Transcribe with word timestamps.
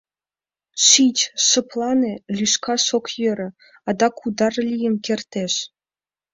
—Шич, 0.85 1.17
шыплане, 1.47 2.13
лӱшкаш 2.35 2.85
ок 2.97 3.05
йӧрӧ... 3.21 3.49
адак 3.89 4.15
удар 4.25 4.53
лийын 4.67 4.95
кертеш... 5.05 5.53